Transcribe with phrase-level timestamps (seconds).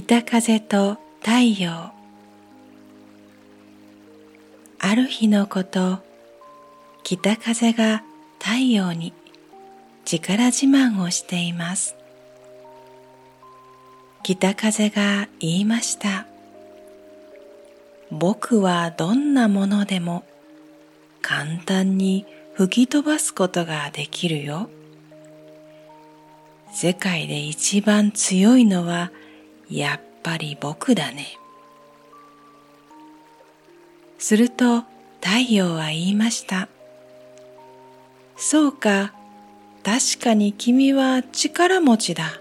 [0.00, 1.90] 北風と太陽。
[4.78, 5.98] ある日のこと
[7.02, 8.04] 北風が
[8.38, 9.12] 太陽に
[10.04, 11.96] 力自慢をしています。
[14.22, 16.28] 北風が言いました。
[18.12, 20.22] 僕はどんなものでも
[21.22, 22.24] 簡単に
[22.54, 24.70] 吹き飛ばすことができるよ。
[26.72, 29.10] 世界で一番強いのは
[29.70, 31.26] やっぱり僕だね。
[34.18, 34.82] すると
[35.20, 36.68] 太陽は言いました。
[38.36, 39.12] そうか、
[39.82, 42.40] 確かに君は力持ちだ。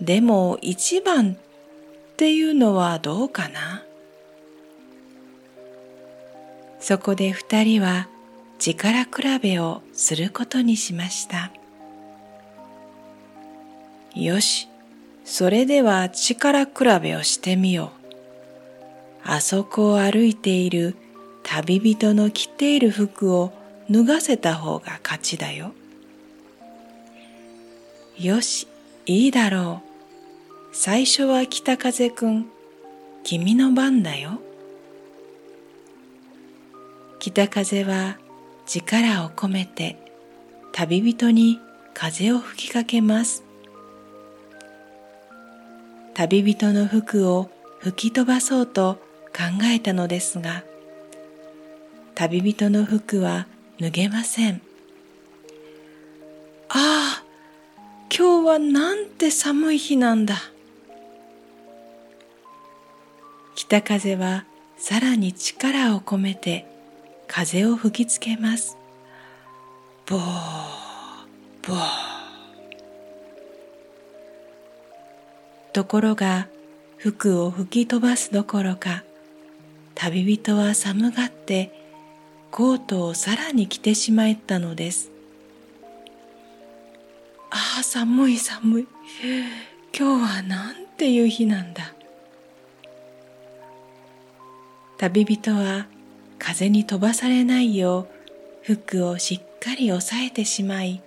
[0.00, 3.82] でも一番っていうのはどうかな
[6.80, 8.08] そこで二人は
[8.58, 9.10] 力比
[9.42, 11.50] べをすることにしました。
[14.14, 14.68] よし、
[15.30, 19.30] それでは力比べをしてみよう。
[19.30, 20.96] あそこを歩いている
[21.42, 23.52] 旅人の着ている服を
[23.90, 25.74] 脱がせた方が勝ちだよ。
[28.18, 28.68] よし、
[29.04, 30.68] いいだろう。
[30.72, 32.46] 最初は北風くん、
[33.22, 34.40] 君の番だよ。
[37.18, 38.16] 北風は
[38.64, 39.98] 力を込めて
[40.72, 41.60] 旅人に
[41.92, 43.47] 風を吹きかけます。
[46.18, 48.94] 旅人の服を吹き飛ばそうと
[49.26, 50.64] 考えたのですが、
[52.16, 53.46] 旅人の服は
[53.78, 54.60] 脱げません。
[56.70, 57.24] ああ、
[58.12, 60.34] 今日はなんて寒い日なんだ。
[63.54, 64.44] 北風は
[64.76, 66.66] さらに力を込めて
[67.28, 68.76] 風を吹きつけます。
[70.04, 70.20] ぼー、
[71.62, 72.07] ぼー。
[75.78, 76.48] ところが
[76.96, 79.04] 服を吹き飛ばすどころか
[79.94, 81.70] 旅人は寒がって
[82.50, 85.12] コートをさらに着てしまったのです。
[87.52, 88.86] ああ、寒い寒い。
[89.96, 91.94] 今日はなんていう日なんだ。
[94.96, 95.86] 旅人は
[96.40, 98.08] 風に飛ばされないよ
[98.64, 101.00] う服をしっかり押さえてしまい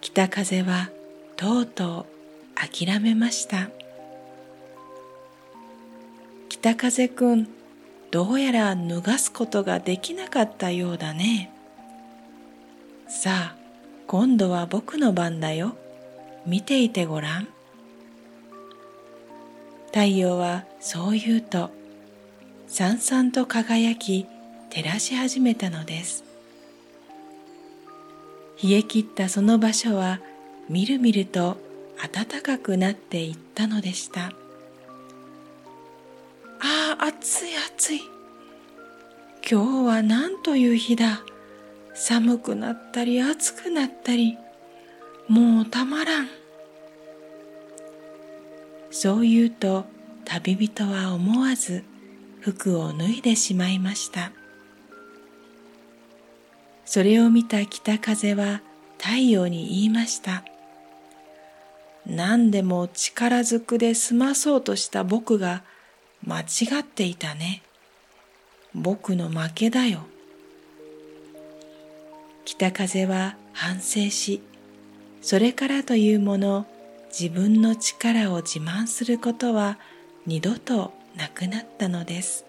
[0.00, 0.88] 北風は
[1.36, 2.17] とうとう
[2.58, 3.70] 諦めました。
[6.48, 7.48] 北風くん
[8.10, 11.52] どうやら脱がすことができなかったようだね。
[13.06, 13.56] さあ
[14.06, 15.76] 今度は僕の番だよ。
[16.46, 17.48] 見ていてごらん。
[19.86, 21.70] 太陽はそう言うと
[22.66, 24.26] さんさんと輝き
[24.70, 26.24] 照らし始めたのです。
[28.62, 30.20] 冷え切ったその場所は
[30.68, 31.67] みるみると
[32.00, 34.32] 暖かくなっていったのでした。
[36.60, 38.02] ああ暑い暑い。
[39.50, 41.22] 今日は何という日だ。
[41.94, 44.36] 寒くなったり暑くなったり。
[45.28, 46.28] もうたまらん。
[48.90, 49.84] そう言うと
[50.24, 51.84] 旅人は思わず
[52.40, 54.32] 服を脱いでしまいました。
[56.84, 58.62] それを見た北風は
[58.98, 60.44] 太陽に言いました。
[62.08, 65.62] 何でも力ずくで済まそうとした僕が
[66.26, 66.44] 間違
[66.80, 67.62] っていたね。
[68.74, 70.00] 僕の負けだよ。
[72.44, 74.40] 北風は反省し
[75.20, 76.66] それからというもの
[77.10, 79.78] 自分の力を自慢することは
[80.26, 82.47] 二度となくなったのです。